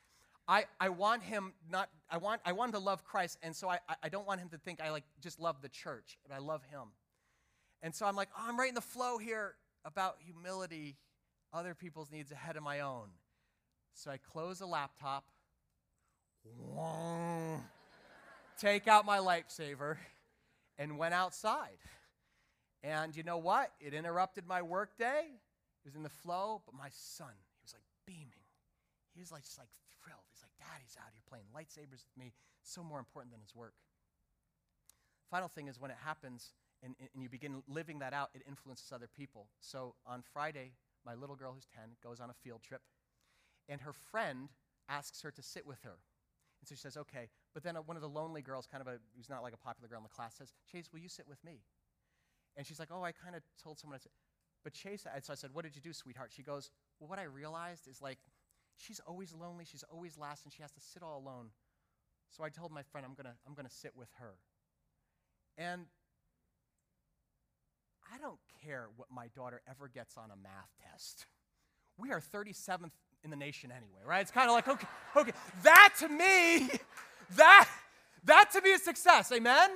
[0.49, 3.69] I, I want him not, I want, I want him to love Christ, and so
[3.69, 6.39] I, I don't want him to think I like just love the church, but I
[6.39, 6.89] love him.
[7.83, 9.55] And so I'm like, oh, I'm right in the flow here
[9.85, 10.97] about humility,
[11.53, 13.09] other people's needs ahead of my own.
[13.95, 15.25] So I close the laptop,
[18.59, 19.97] take out my lightsaber,
[20.83, 21.79] and went outside.
[22.83, 23.71] And you know what?
[23.79, 25.31] It interrupted my workday.
[25.31, 28.43] It was in the flow, but my son, he was like beaming.
[29.15, 29.69] He was like just like
[30.03, 30.27] thrilled.
[30.33, 32.33] He's like, Daddy's out here playing lightsabers with me.
[32.65, 33.75] So more important than his work.
[35.31, 36.51] Final thing is when it happens
[36.83, 39.47] and, and you begin living that out, it influences other people.
[39.61, 40.73] So on Friday,
[41.07, 42.83] my little girl who's 10 goes on a field trip
[43.69, 44.49] and her friend
[44.89, 45.99] asks her to sit with her.
[46.61, 47.29] And so she says, okay.
[47.55, 49.59] But then uh, one of the lonely girls, kind of a, who's not like a
[49.59, 51.61] popular girl in the class, says, Chase, will you sit with me?
[52.57, 54.13] And she's like, oh, I kind of told someone to sit.
[54.65, 56.31] But Chase, I, so I said, what did you do, sweetheart?
[56.35, 58.19] She goes, well, what I realized is like,
[58.77, 61.49] she's always lonely, she's always last, and she has to sit all alone.
[62.31, 64.35] So I told my friend, I'm gonna, I'm gonna sit with her.
[65.59, 65.87] And
[68.13, 71.27] I don't care what my daughter ever gets on a math test.
[71.99, 72.91] We are 37th
[73.25, 74.21] in the nation anyway, right?
[74.21, 74.87] It's kind of like, okay,
[75.17, 76.71] okay, that to me,
[77.37, 77.69] that,
[78.25, 79.71] that to me is success, amen?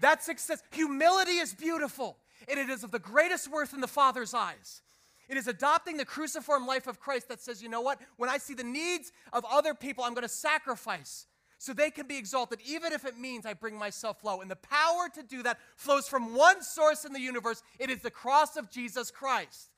[0.00, 0.62] That success.
[0.72, 2.16] Humility is beautiful,
[2.48, 4.82] and it is of the greatest worth in the Father's eyes.
[5.28, 8.00] It is adopting the cruciform life of Christ that says, you know what?
[8.16, 11.26] When I see the needs of other people, I'm going to sacrifice
[11.58, 14.40] so they can be exalted, even if it means I bring myself low.
[14.40, 18.00] And the power to do that flows from one source in the universe it is
[18.00, 19.70] the cross of Jesus Christ.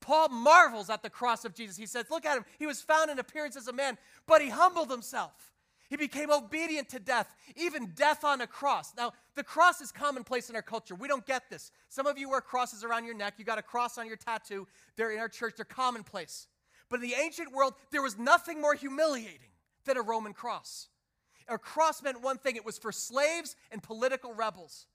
[0.00, 1.76] Paul marvels at the cross of Jesus.
[1.76, 2.44] He says, Look at him.
[2.58, 5.52] He was found in appearance as a man, but he humbled himself.
[5.88, 8.92] He became obedient to death, even death on a cross.
[8.96, 10.94] Now, the cross is commonplace in our culture.
[10.94, 11.70] We don't get this.
[11.88, 13.34] Some of you wear crosses around your neck.
[13.38, 14.66] You got a cross on your tattoo.
[14.96, 16.46] They're in our church, they're commonplace.
[16.90, 19.50] But in the ancient world, there was nothing more humiliating
[19.84, 20.88] than a Roman cross.
[21.48, 24.86] A cross meant one thing it was for slaves and political rebels.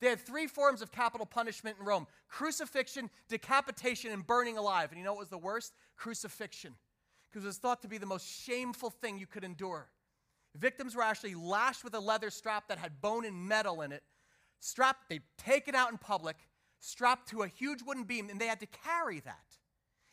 [0.00, 4.90] They had three forms of capital punishment in Rome crucifixion, decapitation, and burning alive.
[4.90, 5.74] And you know what was the worst?
[5.96, 6.74] Crucifixion.
[7.30, 9.88] Because it was thought to be the most shameful thing you could endure.
[10.54, 14.02] Victims were actually lashed with a leather strap that had bone and metal in it.
[14.60, 16.36] Strapped, they'd taken out in public,
[16.78, 19.58] strapped to a huge wooden beam, and they had to carry that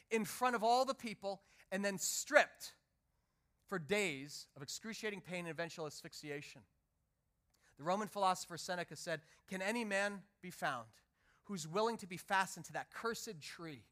[0.10, 1.42] in front of all the people
[1.72, 2.74] and then stripped
[3.68, 6.62] for days of excruciating pain and eventual asphyxiation.
[7.78, 10.88] The Roman philosopher Seneca said, Can any man be found
[11.46, 13.84] who's willing to be fastened to that cursed tree,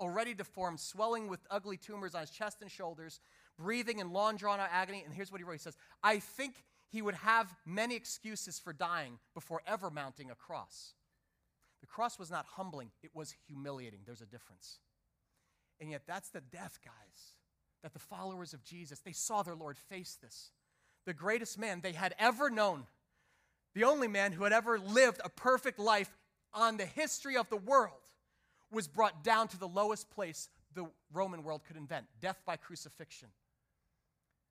[0.00, 3.20] already deformed, swelling with ugly tumors on his chest and shoulders,
[3.58, 5.02] breathing in long drawn out agony?
[5.04, 6.54] And here's what he wrote He says, I think
[6.88, 10.94] he would have many excuses for dying before ever mounting a cross.
[11.80, 14.00] The cross was not humbling, it was humiliating.
[14.06, 14.78] There's a difference.
[15.80, 17.34] And yet, that's the death, guys,
[17.82, 20.50] that the followers of Jesus, they saw their Lord face this.
[21.04, 22.84] The greatest man they had ever known,
[23.74, 26.16] the only man who had ever lived a perfect life
[26.52, 27.92] on the history of the world,
[28.70, 33.28] was brought down to the lowest place the Roman world could invent death by crucifixion.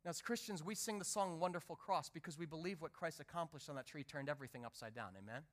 [0.03, 3.69] Now, as Christians, we sing the song Wonderful Cross because we believe what Christ accomplished
[3.69, 5.09] on that tree turned everything upside down.
[5.17, 5.43] Amen?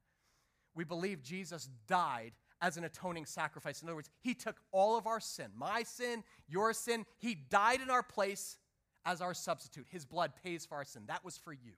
[0.74, 3.82] We believe Jesus died as an atoning sacrifice.
[3.82, 7.06] In other words, he took all of our sin, my sin, your sin.
[7.18, 8.58] He died in our place
[9.04, 9.86] as our substitute.
[9.88, 11.02] His blood pays for our sin.
[11.06, 11.72] That was for you.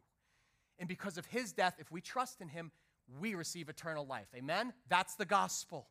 [0.79, 2.73] And because of his death, if we trust in him,
[3.21, 4.29] we receive eternal life.
[4.35, 4.73] Amen?
[4.89, 5.87] That's the gospel.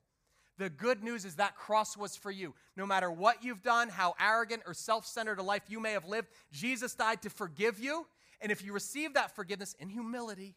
[0.58, 2.54] The good news is that cross was for you.
[2.76, 6.06] No matter what you've done, how arrogant or self centered a life you may have
[6.06, 8.06] lived, Jesus died to forgive you.
[8.42, 10.56] And if you receive that forgiveness in humility,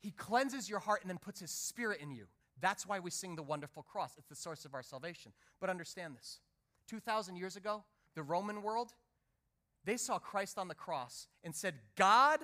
[0.00, 2.26] he cleanses your heart and then puts his spirit in you.
[2.60, 4.12] That's why we sing the wonderful cross.
[4.18, 5.32] It's the source of our salvation.
[5.60, 6.40] But understand this
[6.88, 8.92] 2,000 years ago, the Roman world,
[9.84, 12.40] they saw Christ on the cross and said, God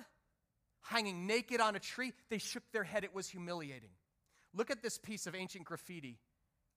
[0.83, 2.13] hanging naked on a tree.
[2.31, 3.05] They shook their head.
[3.05, 3.91] It was humiliating.
[4.55, 6.19] Look at this piece of ancient graffiti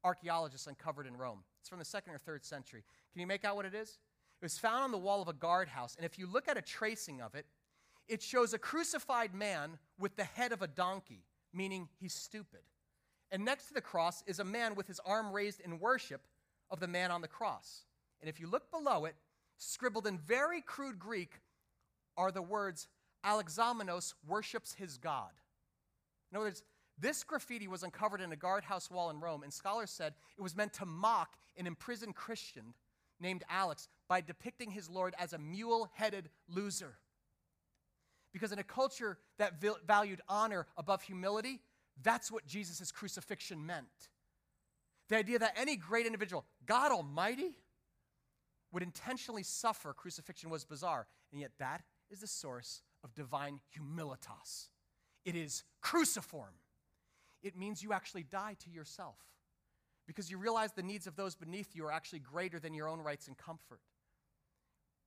[0.08, 1.44] archaeologists uncovered in Rome.
[1.60, 2.84] It's from the second or third century.
[3.12, 4.00] Can you make out what it is?
[4.42, 5.96] It was found on the wall of a guardhouse.
[5.98, 7.46] And if you look at a tracing of it,
[8.08, 12.62] it shows a crucified man with the head of a donkey, meaning he's stupid.
[13.32, 16.22] And next to the cross is a man with his arm raised in worship
[16.72, 17.84] of the man on the cross.
[18.22, 19.16] And if you look below it,
[19.58, 21.42] scribbled in very crude Greek
[22.16, 22.88] are the words,
[23.26, 25.32] Alexamenos worships his God.
[26.32, 26.64] In other words,
[27.00, 30.56] this graffiti was uncovered in a guardhouse wall in Rome, and scholars said it was
[30.56, 32.74] meant to mock an imprisoned Christian
[33.20, 36.98] named Alex by depicting his Lord as a mule headed loser.
[38.34, 41.60] Because in a culture that valued honor above humility,
[42.04, 43.88] that's what Jesus' crucifixion meant.
[45.10, 47.56] The idea that any great individual, God Almighty,
[48.72, 51.08] would intentionally suffer crucifixion was bizarre.
[51.32, 54.68] And yet, that is the source of divine humilitas.
[55.26, 56.54] It is cruciform.
[57.44, 59.18] It means you actually die to yourself
[60.08, 63.00] because you realize the needs of those beneath you are actually greater than your own
[63.00, 63.82] rights and comfort.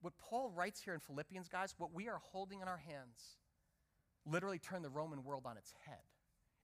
[0.02, 3.38] What Paul writes here in Philippians, guys, what we are holding in our hands
[4.26, 5.98] literally turned the Roman world on its head.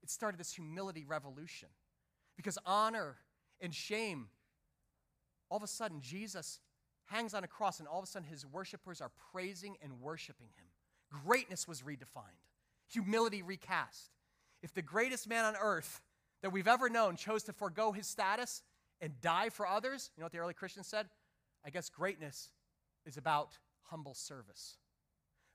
[0.01, 1.69] It started this humility revolution
[2.35, 3.17] because honor
[3.59, 4.27] and shame,
[5.49, 6.59] all of a sudden, Jesus
[7.05, 10.49] hangs on a cross, and all of a sudden, his worshipers are praising and worshiping
[10.55, 10.65] him.
[11.25, 12.43] Greatness was redefined,
[12.87, 14.11] humility recast.
[14.61, 16.01] If the greatest man on earth
[16.41, 18.63] that we've ever known chose to forego his status
[19.01, 21.07] and die for others, you know what the early Christians said?
[21.65, 22.49] I guess greatness
[23.05, 24.77] is about humble service.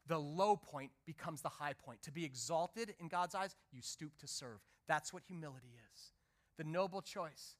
[0.06, 2.02] The low point becomes the high point.
[2.02, 4.60] To be exalted in God's eyes, you stoop to serve.
[4.88, 6.12] That's what humility is.
[6.58, 7.56] The noble choice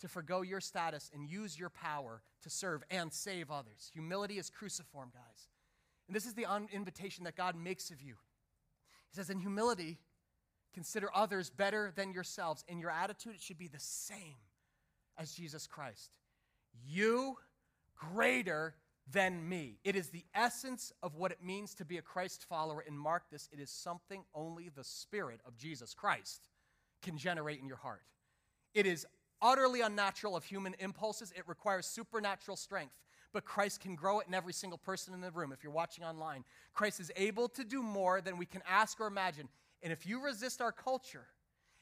[0.00, 3.90] to forego your status and use your power to serve and save others.
[3.94, 5.48] Humility is cruciform, guys.
[6.06, 8.14] And this is the invitation that God makes of you.
[9.10, 9.98] He says, In humility,
[10.76, 12.62] consider others better than yourselves.
[12.68, 14.36] In your attitude, it should be the same
[15.16, 16.10] as Jesus Christ.
[16.86, 17.38] You
[17.96, 18.74] greater
[19.10, 19.78] than me.
[19.84, 22.84] It is the essence of what it means to be a Christ follower.
[22.86, 26.42] And mark this it is something only the Spirit of Jesus Christ
[27.00, 28.02] can generate in your heart.
[28.74, 29.06] It is
[29.40, 31.32] utterly unnatural of human impulses.
[31.34, 32.92] It requires supernatural strength,
[33.32, 35.52] but Christ can grow it in every single person in the room.
[35.52, 39.06] If you're watching online, Christ is able to do more than we can ask or
[39.06, 39.48] imagine.
[39.82, 41.26] And if you resist our culture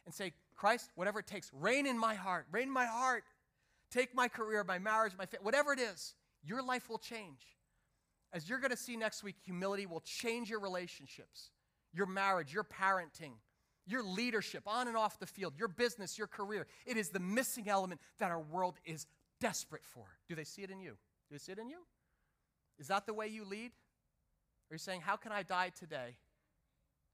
[0.05, 3.24] and say, Christ, whatever it takes, reign in my heart, reign in my heart,
[3.90, 7.40] take my career, my marriage, my family, whatever it is, your life will change.
[8.32, 11.51] As you're going to see next week, humility will change your relationships,
[11.92, 13.32] your marriage, your parenting,
[13.86, 16.66] your leadership on and off the field, your business, your career.
[16.86, 19.07] It is the missing element that our world is
[19.40, 20.07] desperate for.
[20.28, 20.90] Do they see it in you?
[20.90, 21.78] Do they see it in you?
[22.78, 23.70] Is that the way you lead?
[24.70, 26.16] Are you saying, How can I die today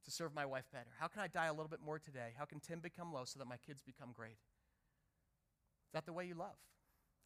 [0.04, 0.90] to serve my wife better?
[0.98, 2.32] How can I die a little bit more today?
[2.36, 4.38] How can Tim become low so that my kids become great?
[5.88, 6.56] Is that the way you love?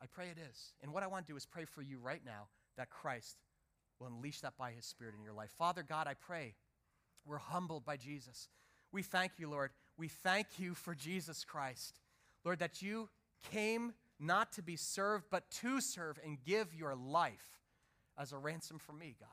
[0.03, 0.73] I pray it is.
[0.83, 3.37] And what I want to do is pray for you right now that Christ
[3.99, 5.51] will unleash that by his Spirit in your life.
[5.57, 6.55] Father God, I pray
[7.27, 8.49] we're humbled by Jesus.
[8.93, 9.71] We thank you, Lord.
[9.97, 12.01] We thank you for Jesus Christ.
[12.45, 13.09] Lord, that you
[13.51, 17.61] came not to be served, but to serve and give your life
[18.19, 19.29] as a ransom for me, God.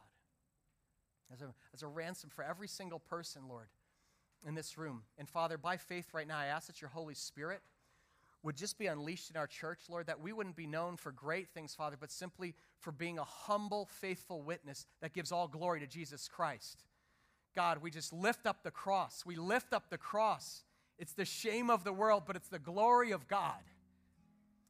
[1.34, 3.68] As a, as a ransom for every single person, Lord,
[4.46, 5.04] in this room.
[5.18, 7.62] And Father, by faith right now, I ask that your Holy Spirit
[8.44, 11.50] would just be unleashed in our church, Lord, that we wouldn't be known for great
[11.50, 15.88] things, Father, but simply for being a humble, faithful witness that gives all glory to
[15.88, 16.84] Jesus Christ.
[17.56, 19.24] God, we just lift up the cross.
[19.26, 20.64] We lift up the cross.
[20.98, 23.62] It's the shame of the world, but it's the glory of God.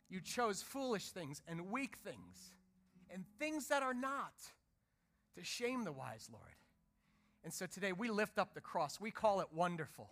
[0.09, 2.51] You chose foolish things and weak things
[3.09, 4.33] and things that are not
[5.37, 6.55] to shame the wise, Lord.
[7.43, 8.99] And so today we lift up the cross.
[8.99, 10.09] We call it wonderful.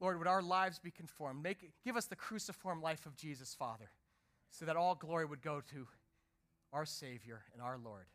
[0.00, 1.42] Lord, would our lives be conformed?
[1.42, 3.90] Make, give us the cruciform life of Jesus, Father,
[4.50, 5.86] so that all glory would go to
[6.72, 8.06] our Savior and our Lord,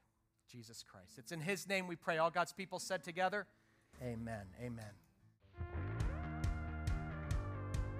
[0.51, 1.17] Jesus Christ.
[1.17, 2.17] It's in His name we pray.
[2.17, 3.45] All God's people said together,
[4.01, 4.47] Amen.
[4.61, 5.04] Amen.